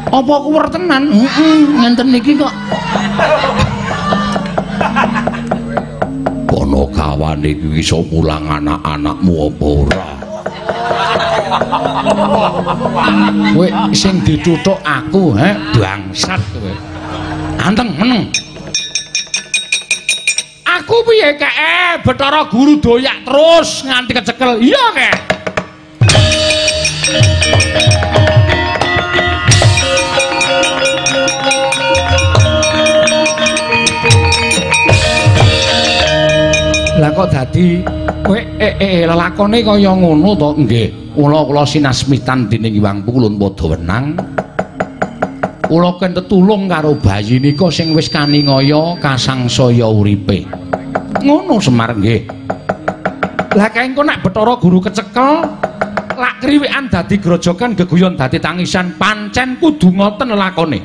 [0.09, 1.13] Apa kuwer tenan?
[1.13, 2.55] Heeh, ngenten niki kok.
[6.49, 10.20] Kono kawane iki iso mulang anak-anakmu apa ora
[13.51, 16.73] Kowe sing dituthuk aku, he, bangsat kowe.
[17.59, 18.31] Anteng meneng.
[20.71, 24.63] Aku piye kek eh, Bathara Guru doyak terus nganti kecekel.
[24.63, 25.17] Iya kek.
[37.01, 37.81] Lah kok dadi
[38.25, 40.51] kowe eh, eh, lelakone kaya ngono to?
[40.61, 40.89] Nggih.
[41.11, 44.15] Kula kula sinasmitan dening Iwang Kulun padha wenang.
[45.67, 50.47] Kula ken tetulung karo bayi nika sing wis kaningaya kasangsaya uripe.
[51.23, 52.27] Ngono Semar nggih.
[53.59, 55.43] Lah kaengko nek Bathara Guru kecekel
[56.15, 60.79] lak kriwikan dadi grojogan geguyon dadi tangisan pancen kudu ngoten lelakone.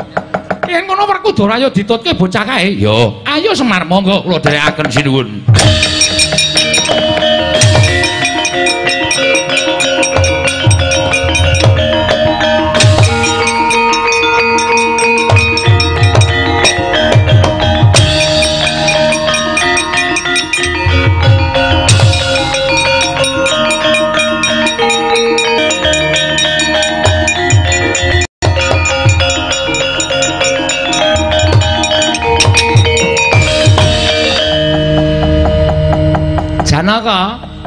[0.66, 2.74] Yen ngono Werkudara ayo ditutke bocah kae.
[2.82, 5.30] Yo, ayo Semar monggo kula dherekaken sinuwun.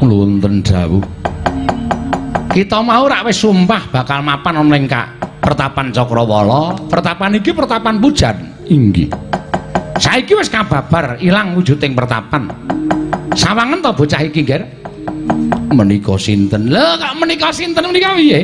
[0.09, 1.05] Wonten dawuh
[2.49, 5.07] kita mau rak wis sumpah bakal mapan ana Kak
[5.39, 6.77] Pertapan Cakrawala.
[6.91, 8.37] Pertapan iki pertapan pujan.
[8.69, 9.09] inggih
[9.97, 12.53] Saiki wis kababar ilang wujuding pertapan.
[13.33, 14.63] Sawangen to bocah iki, Ger?
[15.75, 18.41] menika sinten Lho, kok menika sinten menika piye?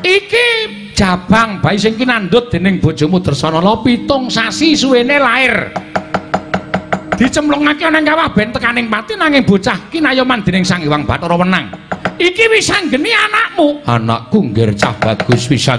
[0.00, 0.46] Iki
[0.96, 5.72] jabang bayi sing kinandhut dening bojomu Dersanala pitung sasi suwene lair.
[7.20, 11.68] Dicemplungake nang kawah ben tekaning pati nanging bocah kinayoman dening Sang Hyang Bathara Wenang.
[12.16, 13.84] Iki wis anggeni anakmu.
[13.84, 15.76] anakku ngger cah bagus pisan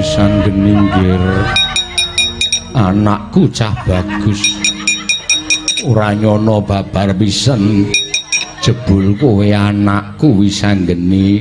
[0.00, 1.24] pisan geni ngger
[2.72, 4.40] anakku cah bagus
[5.84, 7.84] ora nyono babar pisan
[8.60, 11.40] jebul kowe anakku wis anggeni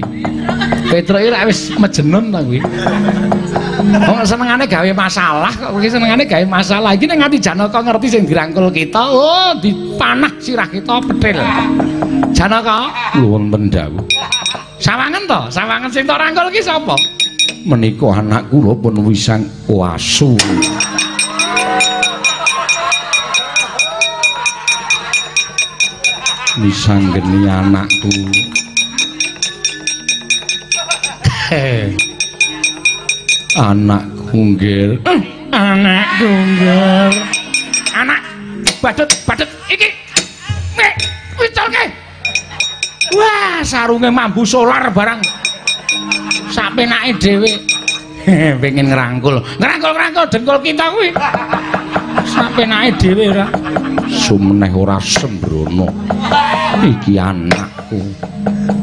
[0.90, 2.58] Petruk iki wis mejenun ta kuwi.
[4.10, 6.98] Wong senengane gawe masalah kok kuwi senengane gawe masalah.
[6.98, 11.38] Iki nek nganti Janaka ngerti sing dirangkul kita, oh dipanah sirah kita petil.
[12.34, 12.90] Janaka,
[13.22, 14.02] wonten dawuh
[14.82, 15.42] sawangen to?
[15.54, 16.98] Sawangen sing tak rangkul ki sapa?
[17.68, 20.40] menika anakku lho pun wisang wasu
[26.60, 28.12] misanggeni anakku
[33.55, 34.99] anakku nggir
[35.49, 37.10] Anak tunggal.
[37.97, 38.22] Anak
[38.86, 39.89] badut badut iki.
[40.78, 40.93] Nek
[41.41, 41.89] wicolke.
[43.18, 45.26] Wah, sarunge mambu solar barang.
[46.53, 47.51] Sak penake dhewe.
[48.62, 49.41] Pengen ngerangkul.
[49.57, 51.10] Ngerangkul-ngerangkul dengkul kita kuwi.
[52.30, 53.48] Sak penake dhewe ora.
[54.10, 55.86] sumeneh ora sembrono
[56.82, 58.02] iki anakku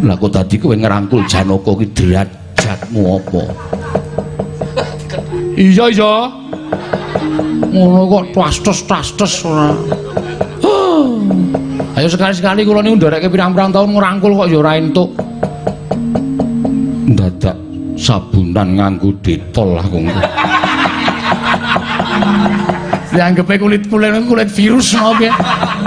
[0.06, 3.42] lah kok dadi kowe ngerangkul Janaka ki derajatmu apa
[5.56, 6.28] Iya iya.
[7.72, 9.72] Ngono kok tastes-tastes ora.
[11.96, 15.16] Ayo sekali-sekali kula niku ndoreke pirang-pirang tahun ngerangkul kok ya ora entuk.
[17.16, 17.56] dadak
[17.96, 20.04] sabunan nganggo detol aku
[23.16, 25.32] Dianggepe kulit-kulit kulit virus ngono piye.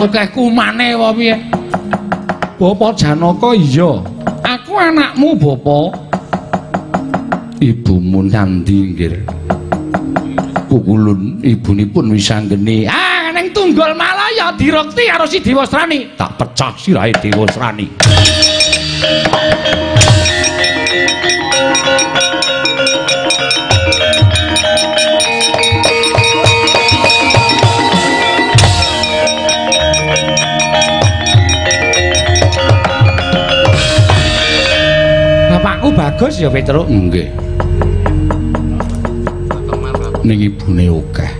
[0.01, 1.35] Akeh kumane apa piye.
[2.57, 4.01] Bapak Janaka iya.
[4.41, 6.09] Aku anakmu, Bapak.
[7.59, 9.19] ibumu nandi nggir
[10.71, 16.15] kukulun ibunipun wis anggeni Ah, ning tunggal Malaya direkti karo si Dewasrani.
[16.15, 17.91] tak pecah sirahe Dewasrani
[35.89, 36.85] Bapakku bagus ya Petruk.
[36.85, 37.33] nggih
[40.21, 41.31] ning ibune akeh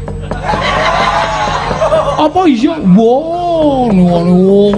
[2.20, 2.76] Apa iya?
[2.98, 4.76] Wo, ngono.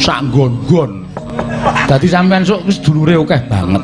[0.00, 1.04] Sak gon-gon.
[1.84, 3.82] Dadi sampean sok wis dulure akeh banget.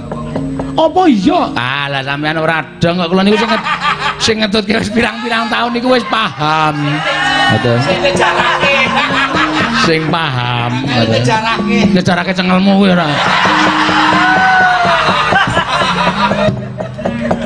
[0.79, 1.51] Apa iya?
[1.59, 3.51] Alah sampean ora dong kok kula niku sing
[4.23, 6.79] sing ngetutke wis pirang-pirang tahun niku wis paham.
[7.51, 7.79] Ngoten.
[9.85, 10.71] Sing paham.
[10.87, 11.21] Ngoten.
[11.93, 13.11] Ngejarake cengelmu kuwi ora.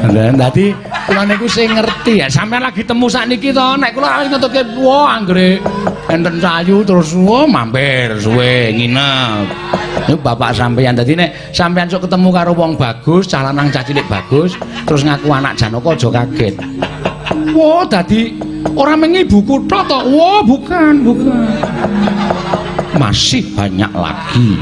[0.01, 0.73] Dan dadi
[1.07, 2.27] kula niku sing ngerti ya.
[2.33, 5.61] Sampeyan lagi temu sakniki to, nek kula wis ngetutke wah anggere
[6.09, 9.47] enten sayu terus wah mampir suwe nginep.
[10.09, 14.09] Niku bapak sampeyan dadi nek sampeyan sok ketemu karo wong bagus, cah lanang cah cilik
[14.09, 14.57] bagus,
[14.89, 16.55] terus ngaku anak Janaka aja kaget.
[17.53, 18.35] Wah, dadi
[18.75, 19.99] ora mengi buku tok to.
[20.17, 21.47] Wah, bukan, bukan.
[22.97, 24.61] Masih banyak lagi.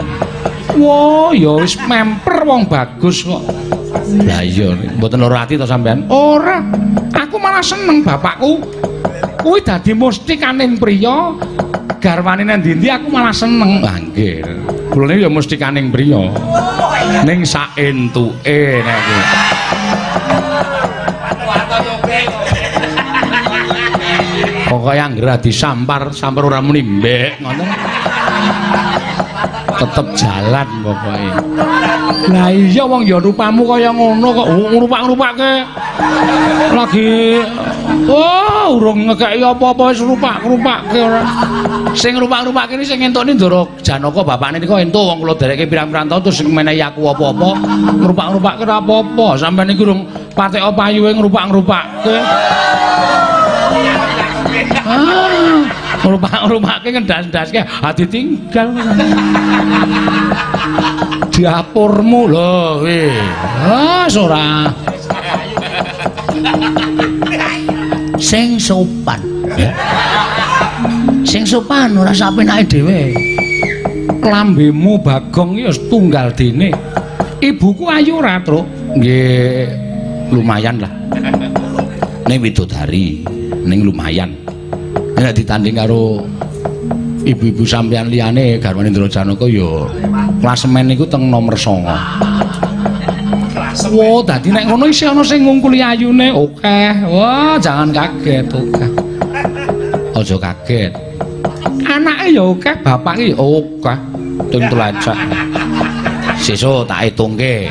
[0.79, 3.68] Wah, ya wis memper wong bagus kok.
[4.25, 6.09] Lah iya, mboten lara ati to sampean?
[6.09, 6.65] Ora.
[7.13, 8.65] Aku malah seneng bapakku.
[9.45, 11.37] Kuwi dadi mustikaning priya.
[11.99, 13.85] Garwane nang ndi aku malah seneng.
[13.85, 14.41] Lah nggih.
[14.89, 16.31] Kula niku ya mustikaning priya.
[17.29, 19.23] Ning saentuke nek kuwi.
[24.69, 27.69] Pokoke anggere disampar, sampar ora muni mbek, ngoten.
[29.81, 31.48] Tetep jalan pokoke.
[32.29, 35.53] Lah iya wong ya rupamu kaya ngono kok ngrupak-ngrupake.
[36.75, 37.41] Lagi
[38.09, 41.23] oh urung ngekeki apa-apa wis rupak-rupake ora.
[41.97, 46.21] Sing rupak-rupake iki sing entokne Ndara Janaka bapakne niku entuk wong kula dereke pirang-pirang taun
[46.21, 47.51] terus menehi aku apa-apa
[47.97, 49.27] ngrupak-ngrupake ora apa-apa.
[49.41, 50.05] Sampeyan iki urung
[50.37, 52.17] patek payuhe ngrupak-ngrupake.
[54.89, 55.61] Ah,
[56.05, 58.69] ngrupak-ngrupake ngendas-ndaske ati tinggal.
[61.39, 62.83] Dapurmu lho.
[63.63, 64.75] Ah, ora.
[68.19, 69.23] Sing sopan.
[71.23, 73.15] Sing sopan ora sapenake dhewe.
[74.19, 76.75] Lambemu Bagong ya tunggal dene.
[77.39, 78.67] Ibuku ayu ora, Truk?
[78.99, 79.71] Nggih,
[80.35, 80.91] lumayan lah.
[82.27, 83.23] Ning widodari,
[83.63, 84.35] ning lumayan.
[85.15, 86.27] Nek ditanding karo
[87.27, 89.87] ibu-ibu sampeyan liyane garwane Ndra Janaka ya
[90.43, 91.83] klasemen niku teng nomor 9.
[93.95, 96.35] Wah, dadi nek ngono isih ana sing ngungkuli ayune.
[96.35, 96.79] Oke.
[97.07, 98.87] Wah, jangan kaget, oke.
[100.19, 100.93] Aja kaget.
[101.87, 103.95] Anake ya oke, bapake ya oke.
[104.51, 105.15] Ting telacak.
[106.43, 107.71] Sesuk tak hitungke.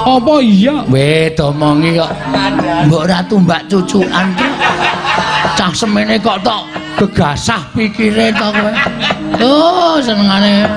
[0.00, 0.82] Apa iya?
[0.90, 2.10] Weh, domongi kok.
[2.90, 4.49] Mbok ratu mbak cucukan ki.
[5.40, 6.62] Cah semene kok tok
[7.00, 8.72] gegasah pikire to kowe.
[9.40, 10.68] Oh, senengane.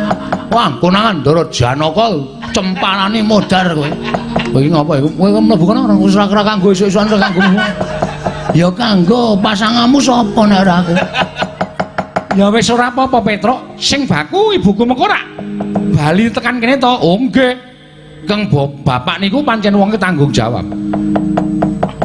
[0.53, 2.15] Wah, konangan Ndara Janaka
[2.55, 3.89] cempanane modar kowe.
[4.53, 5.09] Kowe ngapa iku?
[5.19, 7.41] Kowe mlebu kono ora usah kira kanggo esuk-esukan ora kanggo.
[8.53, 10.93] Ya kanggo pasanganmu sapa nek ora aku?
[12.33, 15.21] Ya wis ora apa-apa Petruk, sing baku ibuku mengko ora.
[15.93, 16.89] Bali tekan kene to.
[16.89, 17.53] Oh nggih.
[18.23, 18.47] Kang
[18.87, 20.63] bapak niku pancen wong tanggung jawab.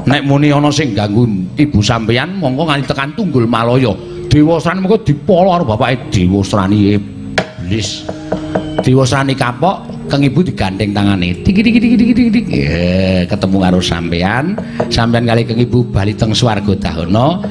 [0.08, 1.28] Nek muni ana sing ganggu
[1.58, 3.92] ibu sampeyan, monggo nganti tekan Tunggul Malaya.
[4.28, 8.04] Dewasrani mengko dipolo karo bapake Dewasrani iblis.
[8.84, 11.44] Dewasrani kapok, kang ibu digandeng tangane.
[11.44, 12.46] Tik tik tik tik tik tik.
[13.28, 14.56] Ketemu karo sampeyan.
[14.88, 17.44] Sampeyan kali kang ibu bali teng swarga dahana,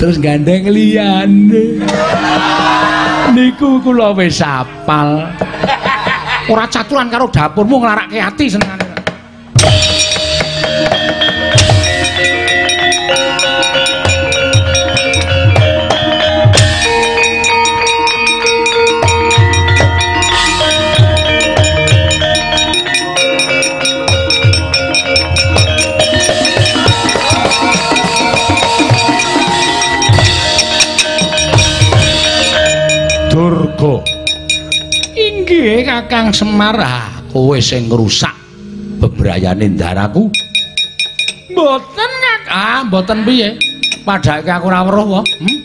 [0.00, 1.80] terus gandeng liyane.
[3.36, 5.28] Niku kula wis apal.
[6.48, 8.87] ora caturan karo dapurmu nglarake ati senengane.
[35.98, 36.78] Kakang Semar,
[37.34, 38.30] kowe sing ngrusak
[39.02, 40.30] bebrayane ndaraku.
[41.50, 42.42] Mboten, Kak.
[42.46, 43.58] Ah, mboten piye?
[44.06, 45.22] Padhake aku ora weruh, wa.
[45.26, 45.58] Hm?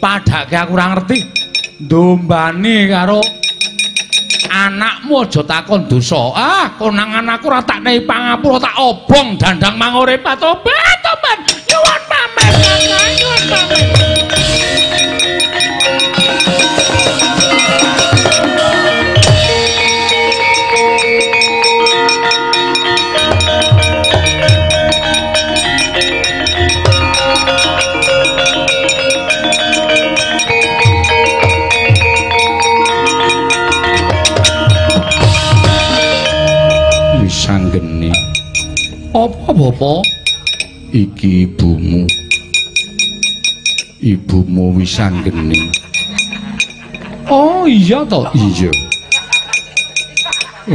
[0.00, 1.28] Padhake aku ora ngerti.
[1.76, 3.20] Ndombani karo
[4.48, 6.32] anakmu aja takon dosa.
[6.32, 10.40] Ah, konangan aku ora tak nehi pangapura, tak obong dandang manguripat.
[10.40, 11.36] Tobat, tobat.
[11.68, 13.12] Nyuwun pamit, Kakang.
[13.12, 13.89] Nyuwun pamit.
[39.60, 40.00] Bapa?
[40.88, 42.08] Iki ibumu.
[44.00, 45.68] Ibumu wis sanggene.
[47.28, 48.24] Oh iya to?
[48.32, 48.72] Iya.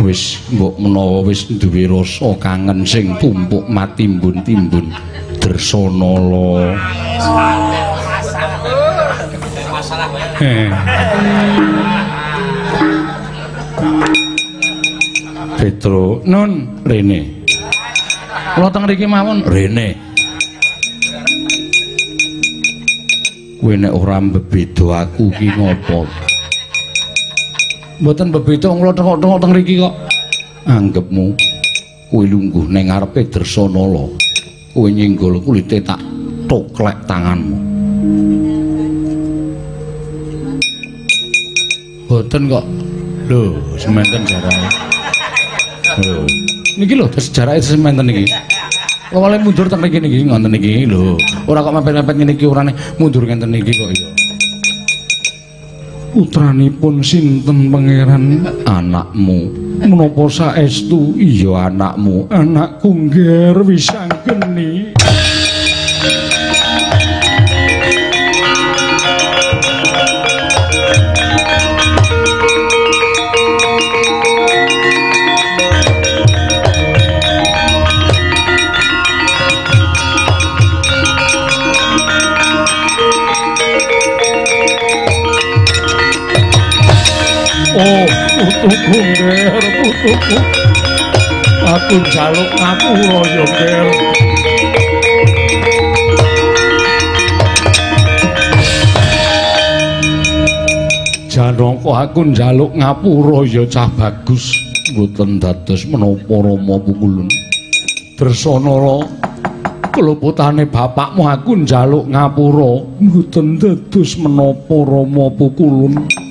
[0.06, 4.94] Wis mbok menawa wis duwe rasa kangen sing tumpuk matimbun-timbun
[5.42, 6.78] dersanala.
[15.58, 17.35] Petro, Nun, Rene.
[18.56, 19.44] Kula teng mriki mawon.
[19.44, 20.00] Rene.
[23.60, 26.08] Kowe nek ora mbebeda aku ki ngopo?
[28.00, 29.92] Mboten mbebeda wong kula tengok-tengok teng mriki kok.
[30.72, 31.36] Anggepmu
[32.08, 34.08] kowe lungguh ning ngarepe Dersanala.
[34.72, 36.00] Kowe nyenggol kulite tak
[36.48, 37.60] toklek tanganmu.
[42.08, 42.64] Boten kok.
[43.28, 44.70] Lho, sementen jarahe.
[46.00, 46.24] Lho,
[46.76, 48.28] niki lho sejarahe sementen iki.
[49.16, 51.16] Awale mundur teng mriki niki ngoten niki lho.
[51.48, 54.08] Ora kok mepet-mepet ngene iki urane mundur ngenten niki kok ya.
[56.16, 59.52] Putranipun sinten pangeran anakmu?
[59.84, 62.32] Menapa saestu iya anakmu?
[62.32, 64.95] Anakku ngger wisanggeni.
[64.95, 64.95] Oh,
[90.06, 93.90] Aku jaluk ngapura ya, Nger.
[101.26, 104.54] Janaka aku njaluk ngapura ya cah bagus.
[104.94, 107.26] Mboten dados menapa Rama pukulun.
[108.14, 109.10] Dersanala
[109.90, 112.86] keluputane bapakmu aku njaluk ngapura.
[113.02, 116.25] Mboten dados menapa Rama pukulun.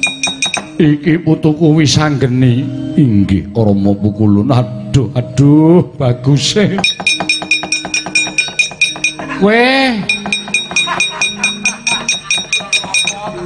[0.75, 2.67] Iki putuku wisanggeni.
[2.99, 4.51] Inggih Rama pukulun.
[4.51, 6.75] Aduh, aduh, bagus e.
[9.39, 9.71] Kowe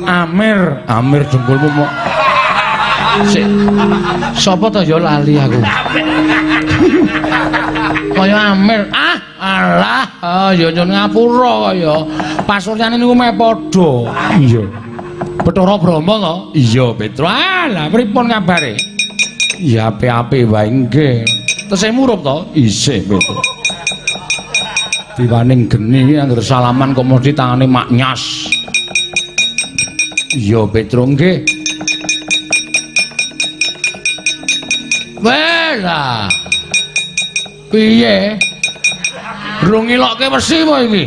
[0.09, 1.89] Amir, Amir dengkulmu mau.
[3.29, 3.45] Sik.
[4.33, 5.61] Sapa to ya lali aku.
[8.17, 8.89] Kaya Amir.
[8.89, 11.95] Ah, alah, oh ya nyun ngapura kaya.
[12.49, 13.93] Pasuryane niku meh padha.
[14.41, 14.88] Iya.
[15.49, 16.35] Bathara Brahma to?
[16.53, 17.25] Iya, Petro.
[17.25, 18.77] Alah, pripun kabare?
[19.57, 21.25] Ya ape-ape wae nggih.
[21.73, 22.53] Tesih murup to?
[22.53, 23.41] Isih, Petro.
[25.17, 28.53] Diwaning geni anggere salaman kok mesti tangane maknyas.
[30.37, 31.41] Iya, Petro nggih.
[35.25, 36.29] Wela.
[37.73, 38.37] Piye?
[39.65, 41.05] Rung ngilokke wesi apa iki?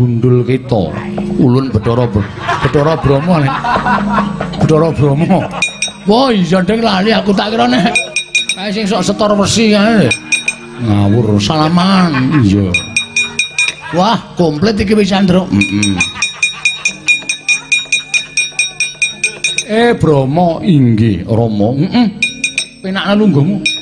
[0.00, 0.96] Gundul kita.
[1.36, 3.52] Ulun Bathara Bathara Brahma nek.
[4.64, 5.44] Bathara Brahma.
[6.08, 7.92] Wah, iya ndeng lali aku tak kira nek
[8.56, 10.08] kae sing sok setor wesi kae.
[10.80, 12.32] Ngawur salaman.
[12.40, 12.72] Iya.
[13.92, 15.44] Wah, komplit iki wis Andro.
[15.52, 16.00] Heeh.
[19.68, 21.76] Eh Brahma inggih Rama.
[21.76, 22.08] Heeh.
[22.80, 23.79] Penakna lungguhmu.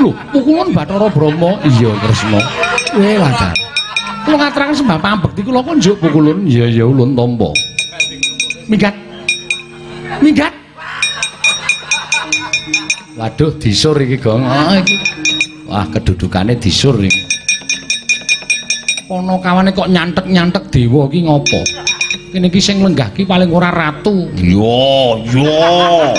[0.00, 1.60] Lho, pukulun Bathara Brahma.
[1.60, 2.40] Iya, Kresna.
[2.96, 3.52] Eh, lancar.
[4.24, 6.48] Kula ngaturaken sembah pambekti kula kok njuk pukulun.
[6.48, 7.52] Iya, iya ulun tampa.
[8.64, 8.96] Minggat.
[10.24, 10.52] Minggat.
[13.20, 14.40] Waduh, disur iki, Gong.
[14.40, 14.96] Ah, iki.
[15.68, 17.28] Wah, kedudukane disur iki.
[19.10, 21.60] Ana kawane kok nyantek-nyantek dewa iki ngopo?
[22.32, 24.32] Kene iki sing lenggah ki paling ora ratu.
[24.38, 26.14] Yo, yo.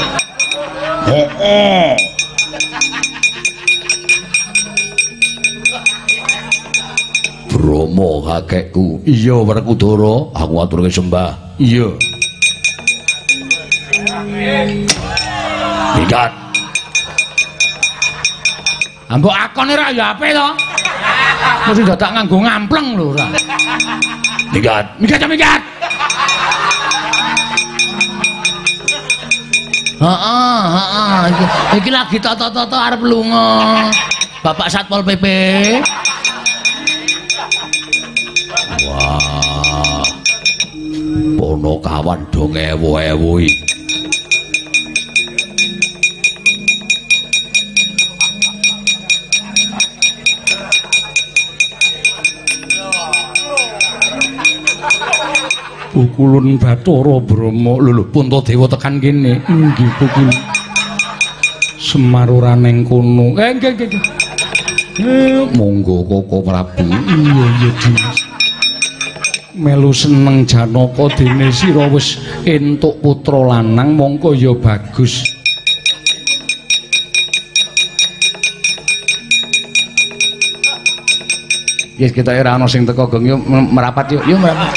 [1.10, 2.11] Heeh.
[7.62, 9.06] Bromo kakekku.
[9.06, 10.34] Iya, Werkudara.
[10.34, 11.62] Aku aturke sembah.
[11.62, 11.94] Iya.
[15.94, 16.34] Minggat.
[19.14, 20.50] Ambok akone ra ya ape to?
[21.70, 23.30] Mesti dadak nganggo ngampleng lho ora.
[24.50, 24.98] Minggat.
[24.98, 25.62] Minggat ya minggat.
[30.02, 31.18] Heeh, heeh.
[31.30, 31.46] Iki,
[31.78, 33.86] iki lagi toto-toto arep lunga.
[34.42, 35.26] Bapak Satpol PP.
[41.38, 43.72] Pono kawan dong iki.
[55.92, 57.78] Pukulun Bathara Brahma.
[57.78, 59.44] Lho lho, Puntadewa tekan kene.
[59.46, 60.32] Inggih, Pukul.
[61.76, 63.36] Semar ora ning kono.
[63.36, 63.88] Eh, nggih, nggih.
[63.92, 64.04] nggih.
[65.04, 66.84] Eh, monggo Koko Prabu.
[66.88, 68.31] Iya, iya, Dimas.
[69.52, 72.16] Melu seneng Janaka dene sira wis
[72.48, 75.28] entuk putra lanang mongko ya bagus.
[82.00, 84.72] Yes, kita ora ana sing teko gong yuk merapat yuk, yuk merapat.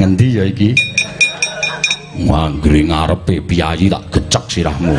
[0.00, 0.72] Ngendi ya iki?
[2.24, 4.96] Manggri ngarepe piyayi tak gecek sirahmu.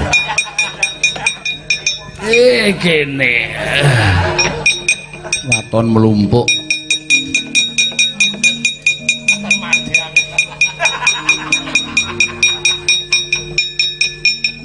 [2.29, 3.33] Eh kene.
[5.41, 6.45] Waton melumpuk.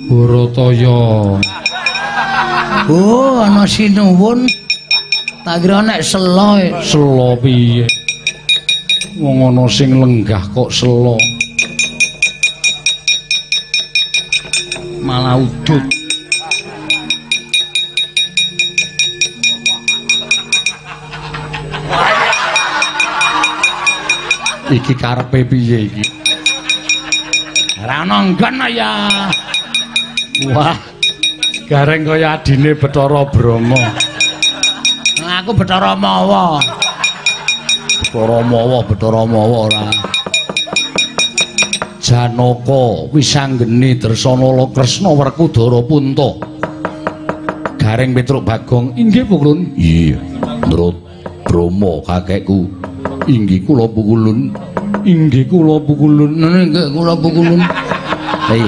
[0.04, 1.00] Burataya.
[2.92, 4.44] Oh, ana sinuwun.
[5.48, 7.88] Tak kira nek selo, selo piye?
[9.16, 11.16] Wong ana sing lenggah kok selo.
[15.00, 16.05] Malah udut.
[24.66, 26.04] Iki karepe piye iki?
[27.78, 28.90] Ora ana ya.
[30.50, 30.74] Wah.
[31.66, 33.78] Gareng kaya adine Bathara Brahma.
[35.18, 36.62] Nah, aku Bathara Mawa.
[37.98, 39.86] Bathara Mawa, Bathara Mawa ora.
[41.98, 46.38] Janaka wisanggeni Dresana Kresna Werkudara Punta.
[47.82, 49.74] Gareng Petruk Bagong inggih pukulun.
[49.74, 50.22] Iya,
[50.70, 50.94] Ndrat
[51.42, 52.85] Brahma kakekku.
[53.26, 54.54] Inggih kula pukulun.
[55.02, 56.30] Inggih kula pukulun.
[56.38, 57.58] Nggih kula pukulun.
[58.46, 58.62] Hei.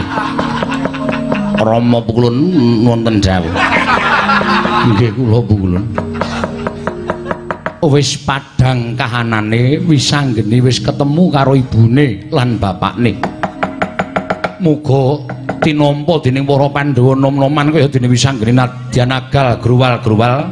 [1.62, 2.36] Rama pukulun
[2.82, 3.54] wonten dawuh.
[4.90, 5.84] Inggih kula pukulun.
[7.78, 13.14] Wis padhang kahanane wisanggeni wis ketemu karo ibune lan bapakne.
[14.58, 15.22] Muga
[15.62, 20.50] tinampa dening para Pandhawa nom-noman kaya dene wisanggeni Nadyanagal gruwal-gruwal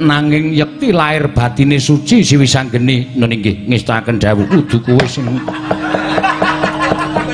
[0.00, 5.26] nanging yekti lahir batine suci si wisanggeni nun inggih ngestaken dawuh kudu kowe sing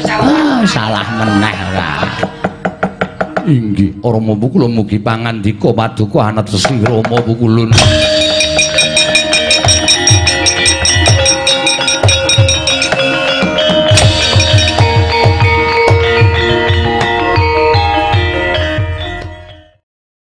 [0.09, 1.91] ah, salah meneh ora.
[3.49, 3.97] Inggih.
[4.05, 7.73] Rama Pukulun mugi pangandika paduka anatesi Rama Pukulun